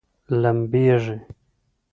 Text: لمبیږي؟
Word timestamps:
لمبیږي؟ 0.41 1.17